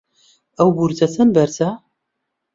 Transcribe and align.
ئەو 0.57 0.69
بورجە 0.77 1.07
چەند 1.13 1.31
بەرزە؟ 1.35 1.69